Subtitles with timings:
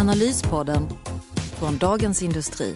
[0.00, 0.88] Analyspodden
[1.58, 2.74] från Dagens Industri.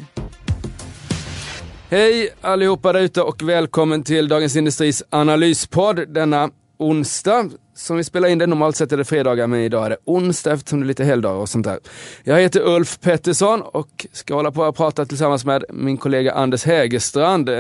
[1.90, 7.50] Hej allihopa där ute och välkommen till Dagens Industris analyspodd denna onsdag.
[7.74, 10.52] Som vi spelar in det, normalt sett är det fredagar men idag är det onsdag
[10.52, 11.78] eftersom det är lite helgdagar och sånt där.
[12.24, 16.64] Jag heter Ulf Pettersson och ska hålla på och prata tillsammans med min kollega Anders
[16.64, 17.50] Hägerstrand.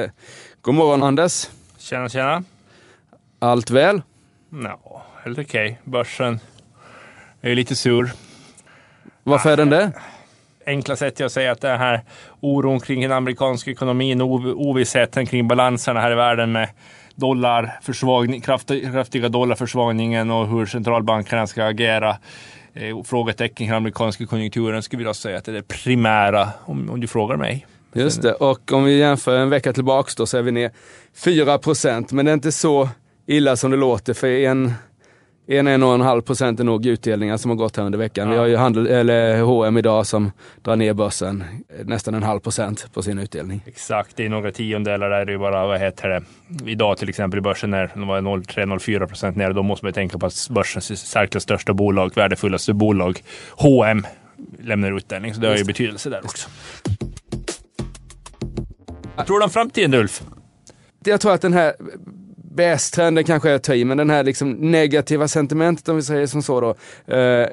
[0.60, 1.48] God morgon Anders!
[1.78, 2.44] Tjena tjena!
[3.38, 4.02] Allt väl?
[4.50, 5.66] Ja, helt okej.
[5.66, 5.92] Okay.
[5.92, 6.40] Börsen
[7.40, 8.12] är ju lite sur.
[9.24, 9.92] Varför är den det?
[10.66, 12.00] Enkla sätt att säga att det här
[12.40, 16.68] oron kring den amerikanska ekonomin, ovissheten kring balanserna här i världen med
[17.14, 22.16] dollarförsvagning, kraftiga dollarförsvagningen och hur centralbankerna ska agera.
[22.74, 27.00] Eh, frågetecken kring amerikanska konjunkturen skulle jag säga att det är det primära om, om
[27.00, 27.66] du frågar mig.
[27.92, 30.70] Just det, och om vi jämför en vecka tillbaks då så är vi ner
[31.16, 32.88] 4 procent, men det är inte så
[33.26, 34.72] illa som det låter för en
[35.46, 38.28] en, en och en halv procent är nog utdelningar som har gått här under veckan.
[38.28, 38.32] Ja.
[38.32, 41.44] Vi har ju handel, eller H&M idag som drar ner börsen
[41.84, 43.60] nästan en halv procent på sin utdelning.
[43.66, 46.22] Exakt, det är några tiondelar där det är bara, vad heter det,
[46.70, 49.52] idag till exempel i börsen när de var 0,3-0,4 procent ner.
[49.52, 54.06] Då måste man tänka på att börsens särskilt största bolag, värdefullaste bolag, H&M
[54.58, 55.34] lämnar utdelning.
[55.34, 56.48] Så det har ju betydelse där också.
[59.16, 60.22] Vad tror du om framtiden Ulf?
[61.04, 61.74] Jag tror att den här
[62.54, 66.42] bästrenden kanske jag tar i, men den här liksom negativa sentimentet om vi säger som
[66.42, 66.74] så då,
[67.14, 67.46] eh,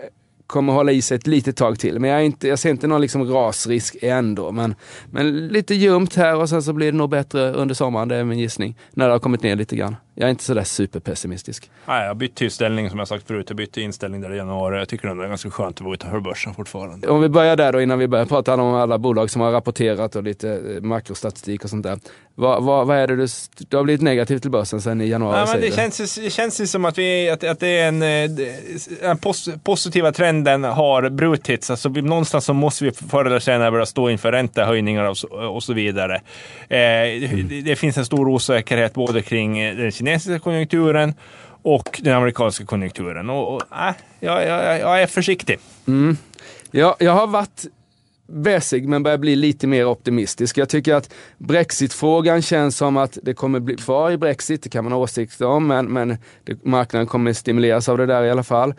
[0.52, 1.99] kommer hålla i sig ett litet tag till.
[1.99, 4.52] Men jag, är inte, jag ser inte någon liksom rasrisk än då.
[4.52, 4.75] Men,
[5.11, 8.23] men lite ljumt här och sen så blir det nog bättre under sommaren, det är
[8.23, 8.77] min gissning.
[8.92, 9.95] När det har kommit ner lite grann.
[10.21, 11.71] Jag är inte sådär superpessimistisk.
[11.86, 13.45] Nej, jag bytte inställning som jag sagt förut.
[13.49, 14.77] Jag bytte inställning där i januari.
[14.77, 17.08] Jag tycker det är ganska skönt att vara utanför börsen fortfarande.
[17.08, 20.15] Om vi börjar där då innan vi börjar prata om alla bolag som har rapporterat
[20.15, 21.99] och lite eh, makrostatistik och sånt där.
[22.36, 23.27] Vad, vad, vad är det du,
[23.70, 25.39] du har blivit negativ till börsen sen i januari?
[25.39, 27.99] Ja, men det, känns, det känns ju som att, vi, att, att det är en,
[27.99, 28.39] den
[29.02, 31.70] eh, pos, positiva trenden har brutits.
[31.70, 35.64] Alltså, någonstans så måste vi förr eller senare börja stå inför räntehöjningar och så, och
[35.64, 36.21] så vidare.
[36.70, 37.48] Eh, mm.
[37.48, 41.14] det, det, finns en stor osäkerhet både kring den kinesiska konjunkturen
[41.61, 43.30] och den amerikanska konjunkturen.
[43.30, 45.60] Och, och äh, jag, jag, jag är försiktig.
[45.88, 46.17] Mm.
[46.72, 47.66] Ja, jag har varit
[48.32, 50.58] bäsig men börjar bli lite mer optimistisk.
[50.58, 54.83] Jag tycker att brexitfrågan känns som att det kommer bli kvar i Brexit, det kan
[54.83, 58.44] man ha åsikter om, men, men det, marknaden kommer stimuleras av det där i alla
[58.44, 58.73] fall.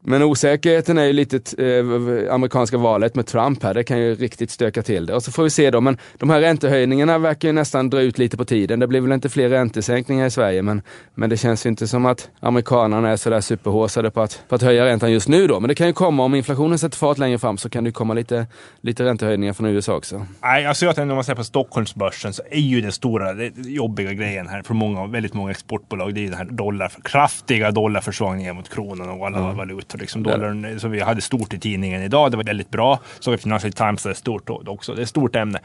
[0.00, 1.36] Men osäkerheten är ju lite
[1.66, 5.14] eh, amerikanska valet med Trump här, det kan ju riktigt stöka till det.
[5.14, 8.18] Och så får vi se då, men de här räntehöjningarna verkar ju nästan dra ut
[8.18, 8.80] lite på tiden.
[8.80, 10.82] Det blir väl inte fler räntesänkningar i Sverige, men,
[11.14, 14.62] men det känns ju inte som att amerikanerna är sådär superhåsade på att, på att
[14.62, 15.60] höja räntan just nu då.
[15.60, 18.14] Men det kan ju komma, om inflationen sätter fart längre fram så kan det komma
[18.14, 18.46] lite,
[18.80, 20.26] lite räntehöjningar från USA också.
[20.42, 23.52] Nej, alltså jag tänker om man ser på Stockholmsbörsen så är ju den stora, det
[23.56, 28.56] jobbiga grejen här för många, väldigt många exportbolag, det är den här dollar, kraftiga dollarförsvagningen
[28.56, 29.56] mot kronan och alla mm.
[29.56, 32.30] valutor liksom dollarn som vi hade stort i tidningen idag.
[32.30, 33.00] Det var väldigt bra.
[33.20, 34.94] Så vi Financial Times är stort också.
[34.94, 35.58] Det är ett stort ämne.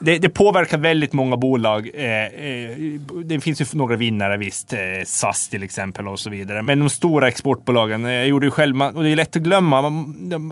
[0.00, 1.90] Det, det påverkar väldigt många bolag.
[1.94, 2.76] Eh, eh,
[3.24, 4.72] det finns ju några vinnare visst.
[4.72, 6.62] Eh, SAS till exempel och så vidare.
[6.62, 9.82] Men de stora exportbolagen, jag gjorde ju själv, och det är lätt att glömma.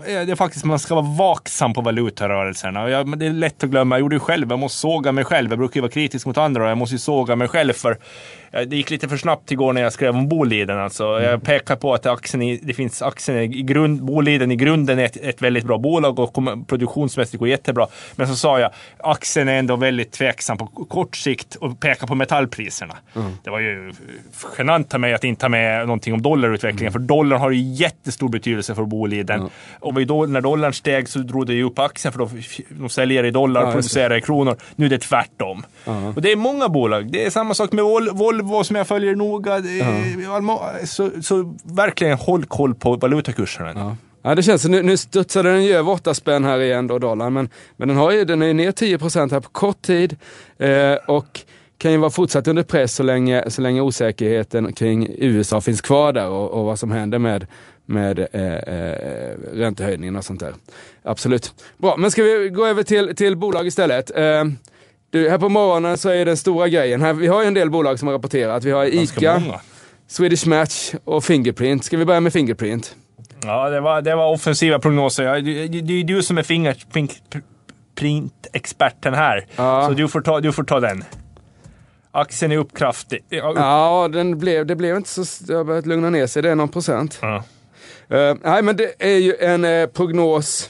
[0.05, 2.83] det är faktiskt, man ska vara vaksam på valutarörelserna.
[2.83, 3.95] Och det är lätt att glömma.
[3.95, 4.49] Jag gjorde ju själv.
[4.49, 5.49] Jag måste såga mig själv.
[5.49, 7.97] Jag brukar ju vara kritisk mot andra och jag måste ju såga mig själv för
[8.51, 10.79] det gick lite för snabbt igår när jag skrev om Boliden.
[10.79, 11.03] Alltså.
[11.03, 15.05] Jag pekar på att aktien i, det finns aktien i grund, Boliden i grunden är
[15.05, 16.33] ett, ett väldigt bra bolag och
[16.67, 17.87] produktionsmässigt går jättebra.
[18.15, 22.15] Men så sa jag, aktien är ändå väldigt tveksam på kort sikt och pekar på
[22.15, 22.97] metallpriserna.
[23.15, 23.31] Mm.
[23.43, 23.91] Det var ju
[24.57, 26.93] genant av mig att inte ta med någonting om dollarutvecklingen, mm.
[26.93, 29.39] för dollarn har ju jättestor betydelse för Boliden.
[29.39, 29.51] Mm.
[29.79, 32.29] Och då, när dollarn steg så drog det ju upp aktien, för då,
[32.69, 34.57] de säljer i dollar och ja, producerar i kronor.
[34.75, 35.65] Nu är det tvärtom.
[36.15, 37.11] Och det är många bolag.
[37.11, 37.83] Det är samma sak med
[38.13, 39.61] Volvo som jag följer noga.
[40.85, 43.71] Så, så verkligen håll koll på valutakurserna.
[43.75, 43.95] Ja.
[44.21, 47.33] Ja, det känns, nu, nu studsade den ju över 8 spänn här igen då, dollarn,
[47.33, 50.15] men, men den, har ju, den är ner 10 här på kort tid
[50.57, 51.41] eh, och
[51.77, 56.13] kan ju vara fortsatt under press så länge, så länge osäkerheten kring USA finns kvar
[56.13, 57.47] där och, och vad som händer med,
[57.85, 60.53] med eh, eh, räntehöjningen och sånt där.
[61.03, 61.53] Absolut.
[61.77, 64.17] Bra, men ska vi gå över till, till bolag istället.
[64.17, 64.43] Eh,
[65.09, 67.69] du, här på morgonen så är den stora grejen, här, vi har ju en del
[67.69, 68.63] bolag som har rapporterat.
[68.63, 69.43] Vi har ICA,
[70.09, 71.83] Swedish Match och Fingerprint.
[71.83, 72.95] Ska vi börja med Fingerprint?
[73.43, 75.41] Ja, det var, det var offensiva prognoser.
[75.41, 79.45] Det är ju du som är fingerprint-experten här.
[79.55, 79.87] Ja.
[79.87, 81.03] Så du får, ta, du får ta den.
[82.11, 83.25] Aktien är upp kraftigt.
[83.29, 83.57] Ja, upp.
[83.57, 85.45] Ja, den blev, det blev inte så...
[85.45, 87.19] Det har börjat lugna ner sig, det är någon procent.
[87.21, 87.43] Ja.
[88.09, 90.69] Eh, nej, men det är ju en eh, prognos.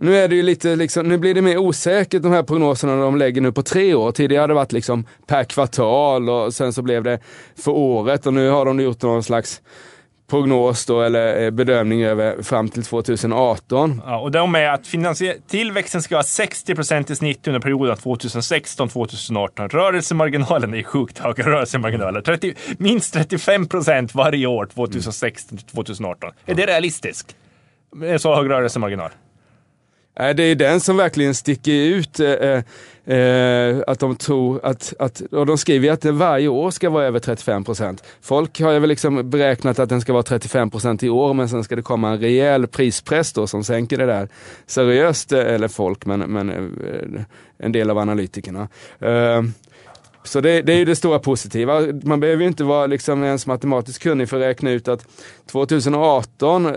[0.00, 3.16] Nu är det ju lite liksom, nu blir det mer osäkert de här prognoserna de
[3.16, 4.12] lägger nu på tre år.
[4.12, 7.18] Tidigare har det varit liksom per kvartal och sen så blev det
[7.56, 9.62] för året och nu har de gjort någon slags
[10.30, 14.02] prognos då eller eh, bedömning över fram till 2018.
[14.06, 14.84] Ja, och de är att
[15.48, 19.68] tillväxten ska vara 60% i snitt under perioden 2016-2018.
[19.68, 22.20] Rörelsemarginalen är sjukt höga rörelsemarginaler.
[22.20, 26.32] 30, minst 35% varje år 2016-2018.
[26.46, 27.36] Är det realistiskt?
[28.18, 29.10] Så hög rörelsemarginal?
[30.18, 32.20] Nej, det är den som verkligen sticker ut.
[32.20, 32.62] Eh, eh,
[33.16, 37.04] eh, att de tror att, att, och de skriver att det varje år ska vara
[37.04, 38.04] över 35 procent.
[38.20, 41.48] Folk har ju väl liksom beräknat att den ska vara 35 procent i år, men
[41.48, 44.28] sen ska det komma en rejäl prispress då som sänker det där
[44.66, 47.22] seriöst, eh, eller folk, men, men eh,
[47.58, 48.68] en del av analytikerna.
[49.00, 49.42] Eh,
[50.24, 51.80] så det, det är ju det stora positiva.
[52.02, 55.06] Man behöver ju inte vara liksom ens matematiskt kunnig för att räkna ut att
[55.46, 56.76] 2018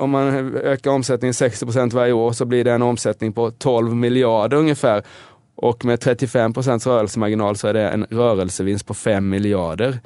[0.00, 4.56] om man ökar omsättningen 60% varje år så blir det en omsättning på 12 miljarder
[4.56, 5.02] ungefär.
[5.54, 9.98] Och med 35% rörelsemarginal så är det en rörelsevinst på 5 miljarder.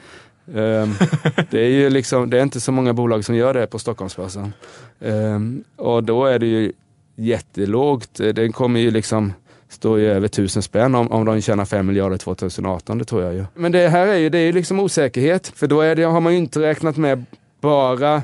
[0.55, 0.94] Ehm,
[1.50, 4.52] det är ju liksom, det är inte så många bolag som gör det på Stockholmsbörsen.
[5.00, 6.73] Ehm, och då är det ju
[7.17, 8.14] jättelågt.
[8.14, 9.32] Den kommer ju liksom
[9.69, 13.35] stå i över tusen spänn om, om de tjänar 5 miljarder 2018, det tror jag
[13.35, 13.44] ju.
[13.55, 16.20] Men det här är ju, det är ju liksom osäkerhet, för då är det, har
[16.20, 17.25] man ju inte räknat med
[17.61, 18.23] bara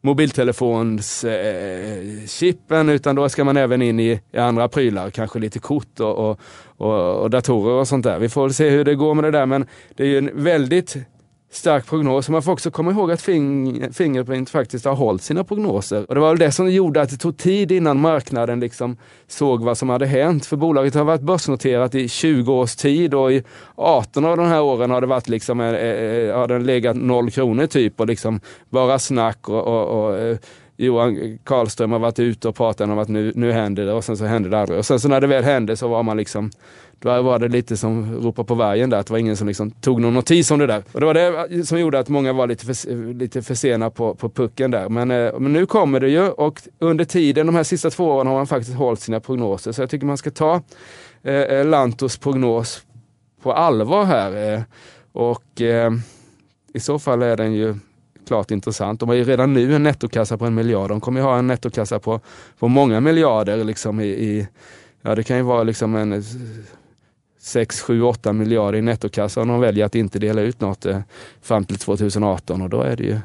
[0.00, 6.00] mobiltelefonschippen eh, utan då ska man även in i, i andra prylar, kanske lite kort
[6.00, 6.40] och, och,
[6.76, 8.18] och, och datorer och sånt där.
[8.18, 9.66] Vi får väl se hur det går med det där men
[9.96, 10.96] det är ju en väldigt
[11.52, 12.28] stark prognos.
[12.28, 16.04] Man får också komma ihåg att Fing Fingerprint faktiskt har hållit sina prognoser.
[16.08, 18.96] Och det var väl det som gjorde att det tog tid innan marknaden liksom
[19.28, 20.46] såg vad som hade hänt.
[20.46, 23.42] För bolaget har varit börsnoterat i 20 års tid och i
[23.74, 26.96] 18 av de här åren har det varit liksom, eh, eh, eh, har den legat
[26.96, 30.36] noll kronor typ och liksom bara snack och, och, och eh,
[30.76, 34.16] Johan Karlström har varit ute och pratat om att nu, nu händer det och sen
[34.16, 34.78] så hände det aldrig.
[34.78, 36.50] Och sen så när det väl hände så var man liksom
[37.00, 39.70] då var det lite som ropa på vargen där, att det var ingen som liksom
[39.70, 40.82] tog någon notis om det där.
[40.92, 41.14] Och det var
[41.48, 44.88] det som gjorde att många var lite för, lite för sena på, på pucken där.
[44.88, 48.26] Men, eh, men nu kommer det ju och under tiden, de här sista två åren
[48.26, 49.72] har man faktiskt hållit sina prognoser.
[49.72, 50.62] Så jag tycker man ska ta
[51.22, 52.82] eh, eh, Lantos prognos
[53.42, 54.54] på allvar här.
[54.54, 54.62] Eh,
[55.12, 55.92] och eh,
[56.74, 57.74] i så fall är den ju
[58.28, 59.00] klart intressant.
[59.00, 60.88] De har ju redan nu en nettokassa på en miljard.
[60.88, 62.20] De kommer ju ha en nettokassa på,
[62.58, 64.48] på många miljarder liksom i, i
[65.02, 66.22] ja det kan ju vara liksom en
[67.40, 71.00] 6, 7, 8 miljarder i nettokassa om de väljer att inte dela ut något eh,
[71.42, 73.18] fram till 2018 och då är det ju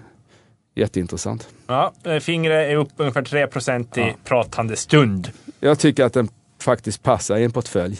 [0.75, 1.47] jätteintressant.
[1.67, 4.13] Ja, eh, fingret är upp ungefär 3 procent i Ja.
[4.23, 5.31] pratande stund.
[5.59, 6.29] Jag tycker att den
[6.61, 7.99] faktiskt passar i en portfölj.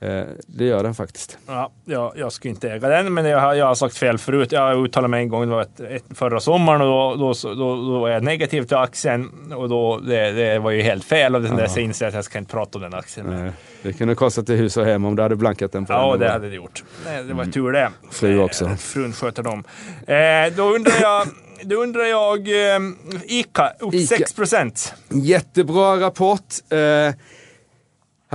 [0.00, 1.38] Eh, det gör den faktiskt.
[1.46, 4.52] Ja, jag, jag skulle inte äga den, men jag har, jag har sagt fel förut.
[4.52, 7.76] Jag uttalade mig en gång, det var ett, ett, förra sommaren, och då, då, då,
[7.76, 9.30] då var jag negativ till aktien.
[9.56, 11.36] Och då, det, det var ju helt fel.
[11.36, 13.46] Och sen dess jag inser jag att jag ska inte prata om den aktien.
[13.46, 13.52] Eh,
[13.82, 16.20] det kunde kostat dig hus och hem om du hade blankat den på Ja, den.
[16.20, 16.84] det hade det gjort.
[17.04, 17.90] Nej, Det var tur det.
[18.10, 18.68] Fru också.
[18.68, 19.64] Frun sköter dem.
[20.06, 21.26] Eh, då undrar jag,
[21.62, 22.80] då undrar jag eh,
[23.24, 24.16] Ica, upp Ica.
[24.16, 24.94] 6 procent.
[25.08, 26.54] Jättebra rapport.
[26.70, 27.14] Eh,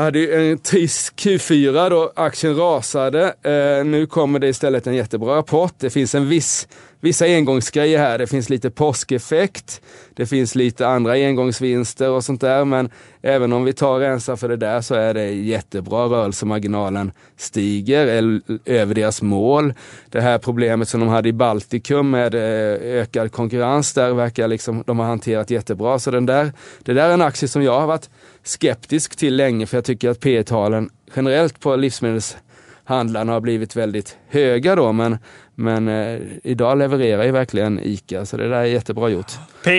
[0.01, 3.23] hade ju en trist Q4 då aktien rasade.
[3.43, 5.73] Eh, nu kommer det istället en jättebra rapport.
[5.77, 6.67] Det finns en viss,
[7.03, 8.17] vissa engångsgrejer här.
[8.17, 9.81] Det finns lite påskeffekt.
[10.13, 12.65] Det finns lite andra engångsvinster och sånt där.
[12.65, 12.89] Men
[13.21, 16.05] även om vi tar och rensar för det där så är det jättebra.
[16.05, 19.73] Rörelsemarginalen stiger över deras mål.
[20.09, 24.83] Det här problemet som de hade i Baltikum med eh, ökad konkurrens där verkar liksom
[24.87, 25.99] de har hanterat jättebra.
[25.99, 28.09] Så den där, det där är en aktie som jag har varit
[28.43, 34.17] skeptisk till länge för jag tycker att P talen generellt på livsmedelshandlarna har blivit väldigt
[34.27, 35.17] höga då men,
[35.55, 39.31] men eh, idag levererar ju verkligen ICA så det där är jättebra gjort.
[39.65, 39.71] P,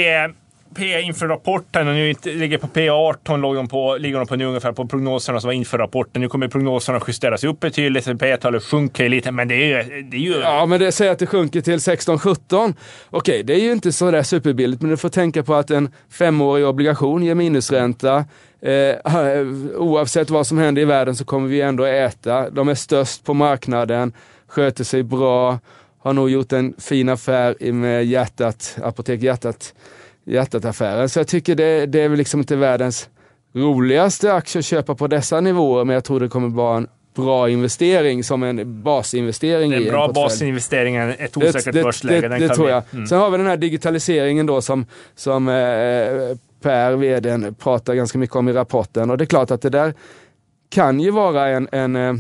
[0.75, 4.45] P inför rapporten och nu ligger på P18 låg de på, ligger de på nu
[4.45, 6.23] ungefär på prognoserna som var inför rapporten.
[6.23, 10.03] Nu kommer prognoserna justeras upp betydligt, P-talet sjunker lite, men det är ju...
[10.03, 12.75] Det är ju Ja, men det säger att det sjunker till 16-17.
[13.11, 15.93] Okej, det är ju inte så där superbilligt, men du får tänka på att en
[16.11, 18.25] femårig obligation ger minusränta.
[18.63, 18.97] Eh,
[19.77, 22.51] oavsett vad som händer i världen så kommer vi ändå äta.
[22.51, 24.13] De är störst på marknaden,
[24.55, 25.59] sköter sig bra,
[26.03, 29.75] har nog gjort en fin affär i- med hjärtat, Apotek Hjärtat,
[30.27, 31.09] Hjärtat-affären.
[31.09, 33.09] Så jag tycker det, det är väl liksom inte världens
[33.55, 37.49] roligaste aktie att köpa på dessa nivåer, men jag tror det kommer vara en bra
[37.51, 40.25] investering som en basinvestering Det är i en bra portfölj.
[40.25, 42.29] basinvestering, ett osäkert det, börsläge.
[42.29, 42.83] det, det tror jag.
[42.93, 43.07] Mm.
[43.07, 45.55] Sen har vi den här digitaliseringen då som, som eh,
[46.63, 49.11] Per, vdn, pratar ganska mycket om i rapporten.
[49.11, 49.95] Och det är klart att det där
[50.71, 52.15] kan ju vara en, en eh,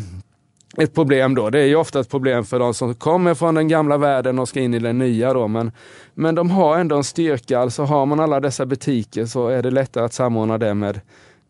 [0.78, 1.50] ett problem då.
[1.50, 4.48] Det är ju ofta ett problem för de som kommer från den gamla världen och
[4.48, 5.48] ska in i den nya då.
[5.48, 5.72] Men,
[6.14, 7.58] men de har ändå en styrka.
[7.58, 11.00] Alltså har man alla dessa butiker så är det lättare att samordna det med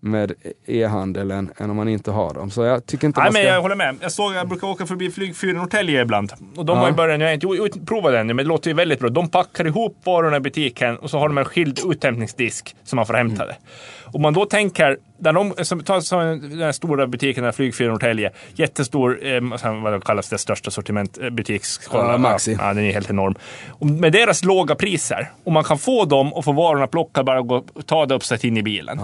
[0.05, 0.33] med
[0.67, 2.51] e-handel än, om man inte har dem.
[2.51, 3.43] Så jag tycker inte Nej, man ska...
[3.43, 3.97] men jag håller med.
[4.01, 6.33] Jag, såg, jag brukar åka förbi flygfyren Norrtälje ibland.
[6.57, 6.83] Och de Ja.
[6.83, 8.99] har ju börjat, nu har jag inte provat det ännu, men det låter ju väldigt
[9.01, 9.09] bra.
[9.09, 13.07] De packar ihop varorna i butiken och så har de en skild uthämtningsdisk som man
[13.07, 13.57] får hämta det.
[14.05, 17.91] Om man då tänker, där de, som, ta så den här stora butiken, den flygfyren
[17.91, 19.41] Norrtälje, jättestor, eh,
[19.83, 21.59] vad kallas det största sortiment, eh.
[21.93, 22.57] Ja, Maxi.
[22.61, 23.35] Ja, den är helt enorm.
[23.69, 27.41] Och med deras låga priser, och man kan få dem och få varorna plockade bara
[27.41, 29.01] och gå, ta det upp sig in i bilen.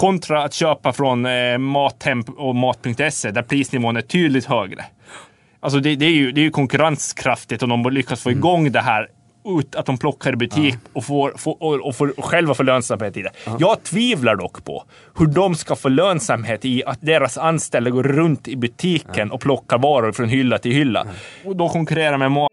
[0.00, 4.84] Kontra att köpa från eh, Mathem och Mat.se där prisnivån är tydligt högre.
[5.60, 8.80] Alltså det, det, är ju, det är ju konkurrenskraftigt om de lyckas få igång det
[8.80, 9.08] här
[9.58, 12.64] ut, att de plockar i butik och, får, får, och, och, får, och själva får
[12.64, 13.30] lönsamhet i det.
[13.58, 14.84] Jag tvivlar dock på
[15.18, 19.78] hur de ska få lönsamhet i att deras anställda går runt i butiken och plockar
[19.78, 21.06] varor från hylla till hylla.
[21.44, 22.52] Och då konkurrerar med mat.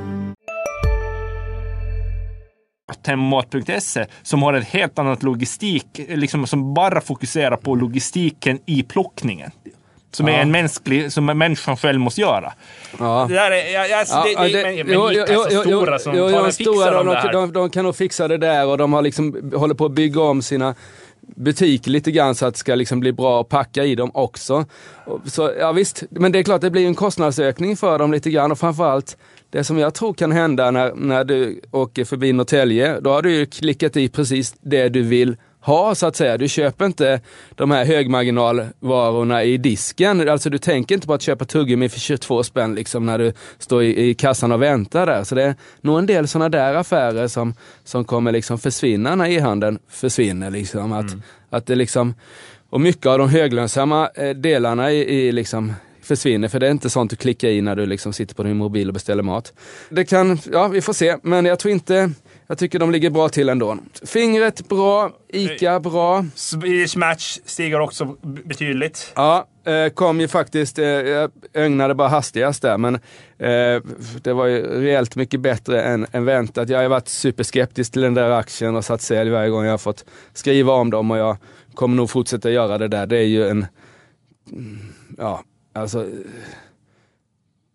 [3.15, 9.51] Mat.se som har ett helt annat logistik, liksom, som bara fokuserar på logistiken i plockningen.
[10.13, 12.53] Som är en mänsklig, som människan själv måste göra.
[12.99, 13.25] Ja.
[13.29, 15.55] Det där är, jag, jag, alltså, det, det, men, men jo, Ica jo, är så
[15.55, 18.37] jo, jo, stora som jo, jo, stora, de, det de, de kan nog fixa det
[18.37, 20.75] där och de har liksom, håller på att bygga om sina
[21.21, 24.65] butiker lite grann så att det ska liksom bli bra att packa i dem också.
[25.25, 28.51] Så, ja, visst, men det är klart det blir en kostnadsökning för dem lite grann
[28.51, 29.17] och framförallt
[29.49, 33.31] det som jag tror kan hända när, när du åker förbi Norrtälje, då har du
[33.31, 36.37] ju klickat i precis det du vill ha så att säga.
[36.37, 37.21] Du köper inte
[37.55, 40.29] de här högmarginalvarorna i disken.
[40.29, 43.83] Alltså du tänker inte på att köpa tuggummi för 22 spänn liksom när du står
[43.83, 45.23] i, i kassan och väntar där.
[45.23, 47.53] Så det är nog en del sådana där affärer som,
[47.83, 50.49] som kommer liksom försvinna när e-handeln försvinner.
[50.49, 50.91] Liksom.
[50.91, 51.05] Att,
[51.49, 52.13] att det liksom,
[52.69, 56.89] och mycket av de höglönsamma eh, delarna i, i liksom försvinner för det är inte
[56.89, 59.53] sånt du klickar i när du liksom sitter på din mobil och beställer mat.
[59.89, 62.11] Det kan, ja vi får se, men jag tror inte,
[62.51, 63.77] jag tycker de ligger bra till ändå.
[64.05, 66.25] Fingret bra, Ica bra.
[66.35, 69.13] Swedish Match stiger också betydligt.
[69.15, 72.95] Ja, eh, kom ju faktiskt, eh, jag ögnade bara hastigast där, men
[73.37, 73.81] eh,
[74.21, 76.69] det var ju rejält mycket bättre än, än väntat.
[76.69, 79.73] Jag har ju varit superskeptisk till den där aktien och satt sälj varje gång jag
[79.73, 81.37] har fått skriva om dem och jag
[81.73, 83.05] kommer nog fortsätta göra det där.
[83.05, 83.65] Det är ju en,
[85.17, 85.43] ja,
[85.73, 86.05] alltså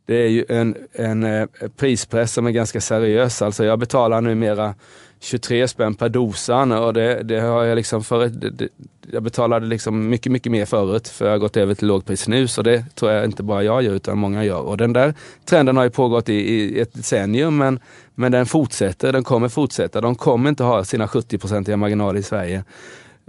[0.07, 3.43] det är ju en, en eh, prispress som är ganska seriös.
[3.43, 4.75] Alltså jag betalar numera
[5.21, 8.69] 23 spänn per dosan och det, det har jag liksom för, det, det,
[9.11, 12.49] jag betalade liksom mycket, mycket mer förut för jag har gått över till lågpris nu
[12.49, 14.61] så det tror jag inte bara jag gör utan många gör.
[14.61, 17.81] Och den där trenden har ju pågått i, i ett decennium men,
[18.15, 20.01] men den fortsätter, den kommer fortsätta.
[20.01, 22.65] De kommer inte ha sina 70-procentiga marginaler i Sverige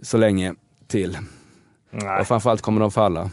[0.01, 0.55] så länge
[0.88, 1.17] till.
[1.91, 2.22] Nej.
[2.22, 3.29] Och framförallt kommer de falla.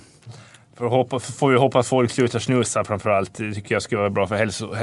[0.78, 3.34] För hoppas, får vi hoppas folk slutar snusa framförallt.
[3.34, 4.74] Det tycker jag skulle vara bra för, hälso,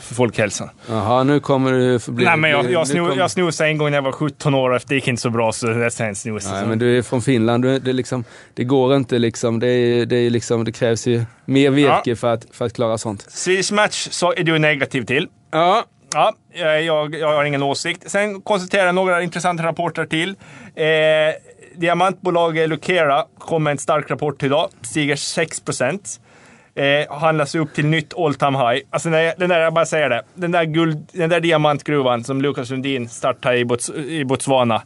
[0.00, 0.70] för folkhälsan.
[0.88, 2.24] Jaha, nu kommer du bli...
[2.24, 4.70] Nej, men jag, jag, snu, kommer- jag snusade en gång när jag var 17 år
[4.70, 6.54] och det gick inte så bra så det sen snusade.
[6.54, 6.68] Nej, så.
[6.68, 9.60] men du är från Finland, du, det, liksom, det går inte liksom.
[9.60, 12.16] Det, är, det, är liksom, det krävs ju mer virke Ja.
[12.16, 13.26] för, att, för att klara sånt.
[13.30, 15.28] Swedish Match så är du negativ till.
[15.50, 18.10] Ja, Ja, jag, jag, jag har ingen åsikt.
[18.10, 20.28] Sen konstaterar jag några intressanta rapporter till.
[20.74, 20.84] Eh,
[21.80, 24.68] diamantbolaget Lucera kom med en stark rapport idag.
[24.82, 25.62] Stiger 6
[26.74, 28.82] Eh, handlas upp till nytt all time high.
[28.90, 30.22] Alltså när jag, den där, jag bara säger det.
[30.34, 34.82] Den där, guld, den där diamantgruvan som Lukas Lundin startade i, Bots, i Botswana.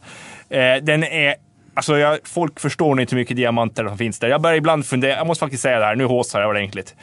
[0.49, 1.35] Eh, den är
[1.77, 4.27] Alltså jag, folk förstår nog inte hur mycket diamanter som finns där.
[4.27, 6.95] Jag börjar ibland fundera, jag måste faktiskt säga det här, nu håsar jag ordentligt.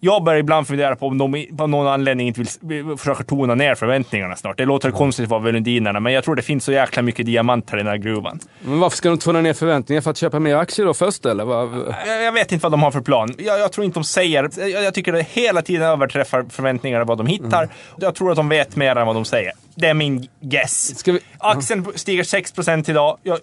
[0.00, 3.74] Jag börjar ibland fundera på om de på någon anledning inte vill försöka tona ner
[3.74, 4.56] förväntningarna snart.
[4.58, 7.78] Det låter konstigt vad Lundinerna, men jag tror det finns så jäkla mycket diamanter i
[7.78, 8.40] den här gruvan.
[8.60, 11.44] men varför ska de tona ner förväntningar för att köpa mer aktier då först eller?
[11.44, 13.34] Vad- Jag, jag vet inte vad de har för plan.
[13.38, 14.50] Jag, jag tror inte de säger...
[14.56, 17.68] Jag, jag tycker det hela tiden överträffar förväntningarna vad de hittar.
[17.98, 19.52] Jag tror att de vet mer än vad de säger.
[19.74, 21.02] Det är min guess.
[21.06, 23.18] Vi- Aktien stiger 6% idag.
[23.22, 23.38] Jag,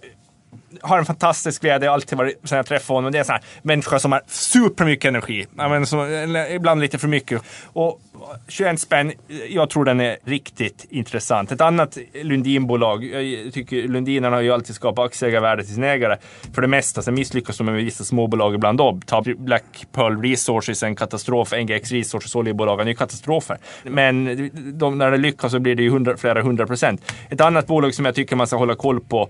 [0.81, 3.11] har en fantastisk glädje, alltid varit sen jag träffade honom.
[3.11, 5.45] Det är en sån här människa som har supermycket energi.
[5.57, 7.41] Ja, men som, ibland lite för mycket.
[7.73, 8.01] Och
[8.47, 9.11] 21 spänn,
[9.49, 11.51] jag tror den är riktigt intressant.
[11.51, 16.17] Ett annat Lundinbolag, jag tycker Lundinarna har ju alltid skapat aktieägarvärde till sina ägare.
[16.53, 18.99] För det mesta, sen misslyckas de med vissa småbolag ibland då.
[19.05, 21.51] Ta Black Pearl Resources, en katastrof.
[21.51, 23.57] NGX Resources, oljebolagen är ju katastrofer.
[23.83, 27.11] Men de, när det lyckas så blir det ju hundra, flera hundra procent.
[27.29, 29.29] Ett annat bolag som jag tycker man ska hålla koll på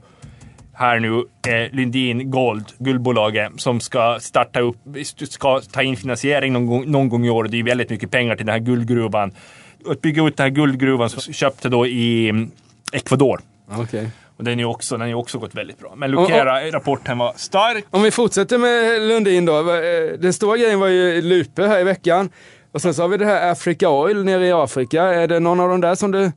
[0.73, 4.77] här nu eh, Lundin Gold, guldbolaget, som ska starta upp,
[5.29, 7.43] ska ta in finansiering någon gång, någon gång i år.
[7.43, 9.31] Det är väldigt mycket pengar till den här guldgruvan.
[9.87, 12.51] Att bygga ut den här guldgruvan som köpte då i mm,
[12.93, 13.39] Ecuador.
[13.79, 14.07] Okay.
[14.37, 15.93] Och den är också, den är också gått väldigt bra.
[15.95, 17.85] Men Lukera-rapporten var stark.
[17.89, 19.59] Om vi fortsätter med Lundin då.
[19.59, 22.29] Eh, den stora grejen var ju Lupe här i veckan.
[22.71, 25.03] Och sen så har vi det här Africa Oil nere i Afrika.
[25.03, 26.31] Är det någon av dem där som du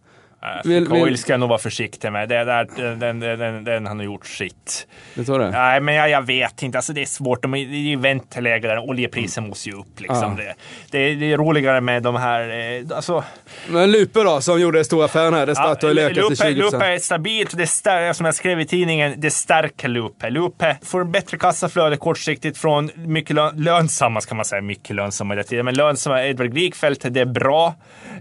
[0.64, 1.18] Vill, vill...
[1.18, 2.28] ska jag nog vara försiktig med.
[2.28, 4.86] Det där, den, den, den, har nog gjort sitt.
[5.14, 5.50] Du tror det?
[5.50, 6.78] Nej, men jag, jag vet inte.
[6.78, 7.42] Alltså, det är svårt.
[7.42, 8.78] De, det är ju vänteläge där.
[8.78, 9.48] Oljepriset mm.
[9.48, 10.00] måste ju upp.
[10.00, 10.32] Liksom.
[10.32, 10.36] Ah.
[10.36, 10.54] Det,
[10.90, 12.40] det, det, är roligare med de här...
[12.40, 13.24] Eh, alltså...
[13.68, 15.46] Men Lupe då, som gjorde stora affären här.
[15.46, 16.50] Det startade ja, till 20%.
[16.50, 17.56] Lupe är stabilt.
[17.56, 20.30] Det stär, som jag skrev i tidningen, det stärker Lupe.
[20.30, 25.44] Lupe får bättre kassaflöde kortsiktigt från mycket lönsamma, ska man säga, mycket lönsamma i det
[25.44, 25.64] tiden.
[25.64, 27.74] Men lönsamma Edward Griegfeldt, det är bra.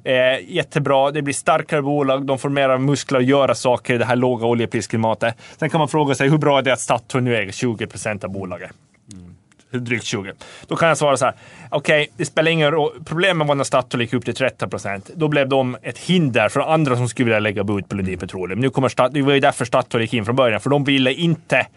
[0.03, 1.12] Eh, jättebra.
[1.12, 2.14] Det blir starkare bolag.
[2.19, 5.36] De får mera muskler att göra saker i det här låga oljeprisklimatet.
[5.57, 8.24] Sen kan man fråga sig hur bra är det att Statoil nu äger 20 procent
[8.24, 8.72] av bolaget?
[9.13, 9.86] Mm.
[9.86, 10.31] Drygt 20.
[10.67, 11.34] Då kan jag svara så här.
[11.69, 12.91] Okej, okay, det spelar ingen roll.
[13.05, 15.10] Problemet var när Statoil gick upp till 13 procent.
[15.15, 18.60] Då blev de ett hinder för andra som skulle vilja lägga bud på Lundin Petroleum.
[18.60, 21.13] Nu kommer Stat det var ju därför Statoil gick in från början, för de ville
[21.13, 21.67] inte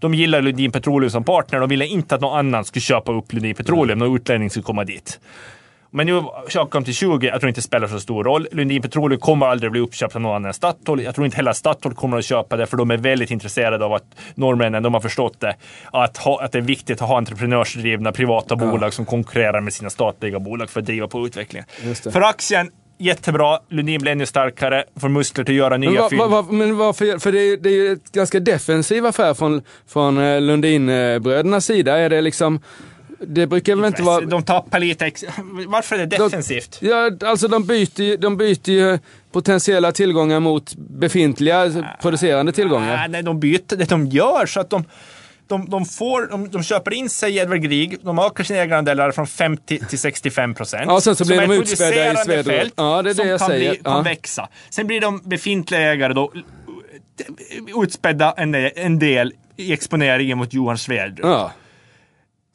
[0.00, 1.60] de gillar Lundin Petroleum som partner.
[1.60, 3.98] De ville inte att någon annan skulle köpa upp Lundin Petroleum.
[3.98, 5.20] Någon utlänning skulle komma dit.
[5.90, 6.22] Men nu
[6.72, 7.26] de till 20.
[7.26, 8.48] Jag tror inte det spelar så stor roll.
[8.52, 11.04] Lundin Petroleum kommer aldrig bli uppköpt av någon annan än Statoil.
[11.04, 13.92] Jag tror inte heller Statoil kommer att köpa det, för de är väldigt intresserade av
[13.92, 14.04] att
[14.34, 15.56] norrmännen, de har förstått det,
[15.92, 18.70] att, ha, att det är viktigt att ha entreprenörsdrivna privata ja.
[18.70, 21.66] bolag som konkurrerar med sina statliga bolag för att driva på utvecklingen.
[22.12, 23.58] För aktien, jättebra.
[23.68, 26.22] Lundin blir ännu starkare, får muskler till att göra nya men fynd.
[26.22, 27.18] Va, va, men varför?
[27.18, 31.98] För det är, det är ett ganska defensiv affär från, från eh, Lundinbrödernas sida.
[31.98, 32.60] Är det liksom
[33.20, 34.20] det brukar väl inte vara...
[34.20, 35.10] De tappar lite...
[35.66, 36.78] Varför är det defensivt?
[36.80, 38.98] De, ja, alltså de byter, de byter ju
[39.32, 43.08] potentiella tillgångar mot befintliga ah, producerande tillgångar.
[43.08, 44.84] Nej, de byter det de gör så att de...
[45.46, 49.10] De, de, får, de, de köper in sig i Edward Grieg, de ökar sina ägarandelar
[49.10, 50.84] från 50 till 65 procent.
[50.86, 52.70] Ja, sen så blir de utspädda i Swedol.
[52.76, 53.70] Ja, det är det jag kan säger.
[53.70, 54.48] Bli, kan växa.
[54.70, 56.32] Sen blir de befintliga ägare då
[57.82, 61.26] utspädda en del, en del i exponeringen mot Johan Sverdrup.
[61.26, 61.52] Ja.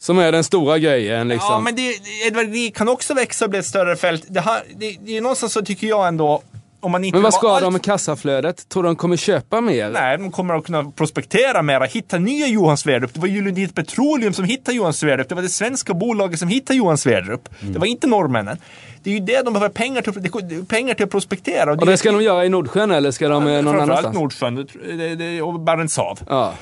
[0.03, 1.51] Som är den stora grejen liksom.
[1.51, 1.95] Ja, men det,
[2.27, 4.25] Edvard Grieg kan också växa och bli ett större fält.
[4.27, 6.41] Det, har, det, det är någonstans så tycker jag ändå
[6.79, 7.63] om man inte men vad ska allt...
[7.63, 8.69] de med kassaflödet?
[8.69, 9.89] Tror du de kommer köpa mer?
[9.89, 13.13] Nej, de kommer att kunna prospektera mera, hitta nya Johan Sverdrup.
[13.13, 15.29] Det var ju Lundin Petroleum som hittade Johan Sverdrup.
[15.29, 17.49] Det var det svenska bolaget som hittade Johan Sverdrup.
[17.61, 17.73] Mm.
[17.73, 18.57] Det var inte norrmännen.
[19.03, 21.71] Det är ju det de behöver pengar till, pengar till att prospektera.
[21.71, 24.37] Och det, och det ska de göra i Nordsjön eller ska de ja, någon annanstans?
[24.37, 26.19] Framförallt Nordsjön och Barents hav.
[26.29, 26.53] Ja.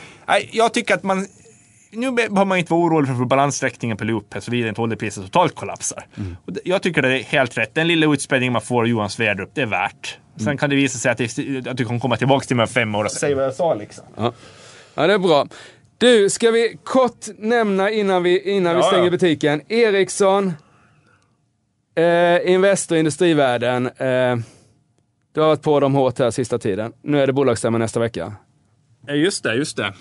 [0.51, 1.27] Jag tycker att man
[1.91, 6.05] nu behöver man inte vara orolig för balanssträckningen på loop såvida inte oljepriset totalt kollapsar.
[6.17, 6.37] Mm.
[6.45, 7.75] Och jag tycker det är helt rätt.
[7.75, 10.17] Den lilla utspädningen man får av Johan Sverdrup, det är värt.
[10.35, 10.57] Sen mm.
[10.57, 12.95] kan det visa sig att, det, att du kommer komma tillbaka till mig om fem
[12.95, 14.05] år och säga vad jag sa liksom.
[14.15, 14.33] Ja.
[14.95, 15.47] ja, det är bra.
[15.97, 19.11] Du, ska vi kort nämna innan vi, innan ja, vi stänger ja.
[19.11, 19.61] butiken.
[19.67, 20.53] Ericsson,
[21.95, 23.85] eh, Investor Industrivärden.
[23.85, 24.35] Eh,
[25.33, 26.93] du har varit på dem hårt här sista tiden.
[27.01, 28.33] Nu är det bolagsstämma nästa vecka.
[29.07, 29.93] Ja, just det, just det.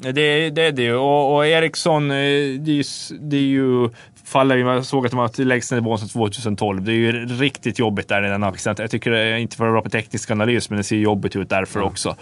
[0.00, 0.94] Det, det är det ju.
[0.94, 2.16] Och, och Ericsson, eh,
[2.58, 3.88] det är, det är ju
[4.26, 6.84] faller Jag såg att de har till lägsta nivån sedan 2012.
[6.84, 8.74] Det är ju riktigt jobbigt där i den aktien.
[8.78, 11.36] Jag tycker det är inte för att vara på teknisk analys, men det ser jobbigt
[11.36, 11.88] ut därför mm.
[11.88, 12.16] också.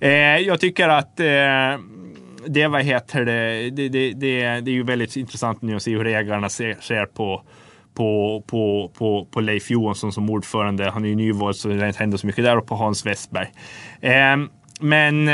[0.00, 1.26] Eh, jag tycker att eh,
[2.46, 5.90] det, vad heter det, det, det, det, det är ju väldigt intressant nu att se
[5.90, 7.42] hur ägarna ser, ser på
[7.94, 10.90] på, på, på, på Leif Johansson som ordförande.
[10.90, 13.48] Han är ju nyvald så det händer så mycket där och på Hans Westberg.
[14.00, 14.36] Eh,
[14.80, 15.28] men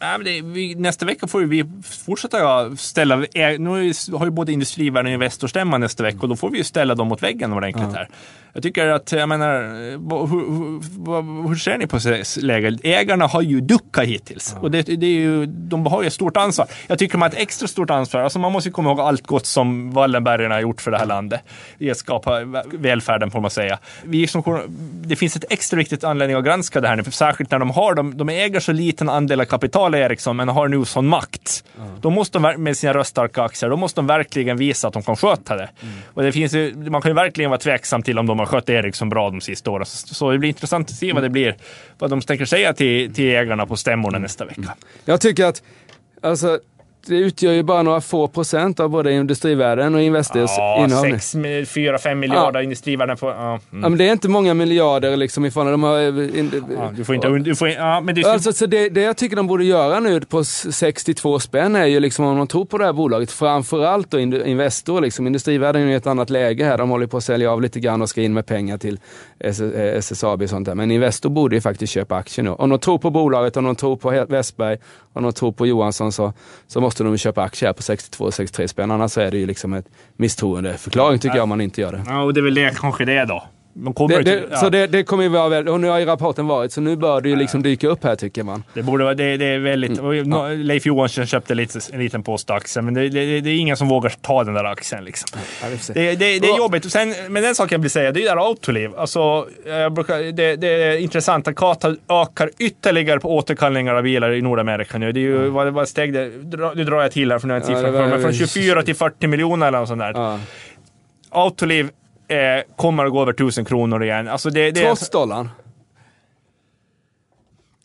[0.00, 1.64] eh, Ja, men det, vi, nästa vecka får vi
[2.06, 3.16] fortsätta ställa,
[3.58, 3.68] nu
[4.12, 7.08] har ju både Industrivärden och Investorstämma nästa vecka och då får vi ju ställa dem
[7.08, 7.98] mot väggen ordentligt ja.
[7.98, 8.08] här.
[8.52, 9.62] Jag tycker att, jag menar,
[10.26, 11.98] hur, hur, hur ser ni på
[12.46, 12.80] läget?
[12.84, 14.60] Ägarna har ju duckat hittills ja.
[14.60, 16.66] och det, det, är ju, de har ju ett stort ansvar.
[16.86, 18.20] Jag tycker de har ett extra stort ansvar.
[18.20, 21.06] Alltså man måste ju komma ihåg allt gott som Wallenbergarna har gjort för det här
[21.06, 21.40] landet.
[21.78, 22.40] I att skapa
[22.72, 23.78] välfärden får man säga.
[24.04, 24.42] Vi som,
[25.04, 27.94] det finns ett extra viktigt anledning att granska det här nu, särskilt när de har,
[27.94, 31.64] de, de äger så liten andel av kapital betala Ericsson men har nu sån makt.
[32.00, 35.16] Då måste de med sina röststarka aktier, då måste de verkligen visa att de kan
[35.16, 35.70] sköta det.
[36.14, 38.68] Och det finns ju, man kan ju verkligen vara tveksam till om de har skött
[38.68, 39.86] Ericsson bra de sista åren.
[39.86, 41.56] Så, så det blir intressant att se vad det blir,
[41.98, 44.74] vad de tänker säga till, till ägarna på stämmorna nästa vecka.
[45.04, 45.62] Jag tycker att,
[46.22, 46.60] alltså,
[47.06, 51.04] det utgör ju bara några få procent av både industrivärden och Investors Ja, innehav.
[51.06, 51.64] nu.
[51.64, 53.26] 4-5 miljarder industrivärden på...
[53.26, 53.58] Ja, mm.
[53.82, 55.98] Ja, men det är inte många miljarder liksom ifrån de har...
[56.38, 57.28] In, ja, du får inte...
[57.28, 60.20] Du får, ja, men det, Alltså, så det, det jag tycker de borde göra nu
[60.20, 64.10] på s- 62 spänn är ju liksom om de tror på det här bolaget, framförallt
[64.10, 65.26] då Investor, liksom.
[65.26, 66.78] Industrivärden är ju i ett annat läge här.
[66.78, 68.98] De håller på att sälja av lite grann och ska in med pengar till
[69.40, 70.74] S- eh, SSAB och sånt där.
[70.74, 72.50] Men Investor borde ju faktiskt köpa aktier nu.
[72.50, 74.78] Om de tror på bolaget, om de tror på Westberg,
[75.12, 76.32] om de tror på Johansson så,
[76.66, 78.90] så måste de köpa aktier här på 62-63 spänn.
[78.90, 82.02] Annars är det ju liksom ett misstroendeförklaring tycker jag om man inte gör det.
[82.06, 83.44] ja, och det är väl det kanske det är då.
[83.74, 84.56] De kommer Det, till, det, ja.
[84.56, 86.96] Så det, det kommer ju vara väl, och nu har ju rapporten varit, så nu
[86.96, 88.64] bör det ju liksom dyka upp här tycker man.
[88.74, 90.28] Det borde vara, det, det är väldigt, Mm.
[90.28, 94.10] Nå- Leif Johansson köpte lite, en liten post aktier, men det, är ingen som vågar
[94.20, 95.04] ta den där aktien.
[95.04, 95.40] Liksom.
[95.62, 95.68] Ja.
[95.94, 96.92] Det, är jobbigt.
[96.92, 98.90] Sen, men en sak jag vill säga, det är det där Autoliv.
[98.96, 99.46] Alltså,
[99.92, 105.12] brukar, det, är intressant att Qatar ökar ytterligare på återkallningar av bilar i Nordamerika nu.
[105.12, 106.30] Det är ju, vad, vad steg det?
[106.74, 108.22] Nu drar jag till här för nu har jag Ja, inte siffran var- kvar, men
[108.22, 110.12] från 24 till 40 miljoner eller något sånt där.
[110.14, 110.38] Ja.
[111.30, 111.88] Autoliv
[112.30, 114.28] eh, kommer att gå över 1000 kronor igen.
[114.28, 115.48] Alltså det, det, Trots dollarn.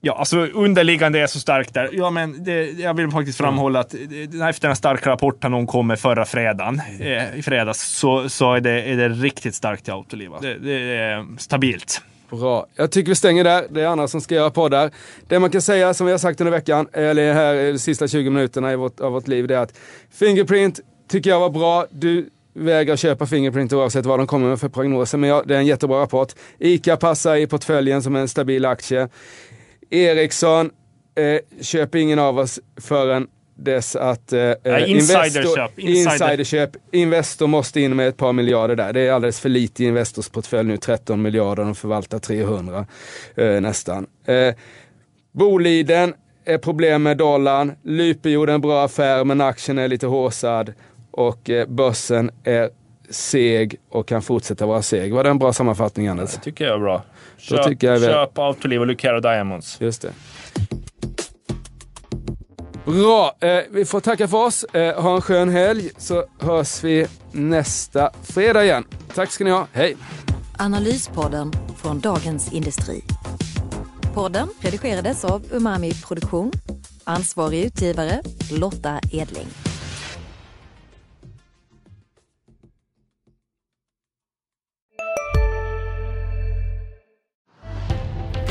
[0.01, 1.89] Ja, alltså underliggande är så starkt där.
[1.91, 5.87] Ja, men det, jag vill faktiskt framhålla att eh, efter den starka rapporten hon kom
[5.87, 9.91] med förra fredagen, eh, i fredags, så, så är, det, är det riktigt starkt i
[9.91, 10.31] Autoliv.
[10.41, 12.01] Det, det är stabilt.
[12.29, 12.65] Bra.
[12.75, 13.65] Jag tycker vi stänger där.
[13.69, 14.91] Det är andra som ska göra poddar.
[15.27, 18.07] Det man kan säga, som vi har sagt under veckan, eller här i de sista
[18.07, 19.77] 20 minuterna i vårt, av vårt liv, det är att
[20.11, 20.79] Fingerprint
[21.09, 21.85] tycker jag var bra.
[21.91, 25.59] Du vägrar köpa Fingerprint oavsett vad de kommer med för prognoser, men ja, det är
[25.59, 26.33] en jättebra rapport.
[26.59, 29.09] ICA passar i portföljen som en stabil aktie.
[29.89, 30.71] Ericsson
[31.15, 35.79] eh, köper ingen av oss förrän dess att eh, Nej, insiderköp.
[35.79, 36.11] Insider.
[36.11, 36.69] insiderköp.
[36.91, 38.93] Investor måste in med ett par miljarder där.
[38.93, 42.85] Det är alldeles för lite i Investors portfölj nu, 13 miljarder, de förvaltar 300
[43.35, 44.07] eh, nästan.
[44.25, 44.53] Eh,
[45.31, 46.13] Boliden
[46.45, 50.73] är problem med dollarn, Lype gjorde en bra affär men aktien är lite håsad
[51.17, 52.69] och eh, börsen är
[53.09, 55.13] seg och kan fortsätta vara seg.
[55.13, 56.33] Var det en bra sammanfattning Anders?
[56.33, 56.97] Det tycker jag är bra.
[57.49, 59.77] Då Köp, tycker jag väl- köp Autoliv och Lucero Diamonds.
[59.81, 60.11] Just det.
[62.85, 64.63] Bra, eh, vi får tacka för oss.
[64.63, 68.83] Eh, ha en skön helg så hörs vi nästa fredag igen.
[69.15, 69.95] Tack ska ni ha, hej!
[70.57, 73.03] Analyspodden från Dagens Industri.
[74.13, 76.51] Podden redigerades av Umami Produktion.
[77.03, 79.47] Ansvarig utgivare Lotta Edling.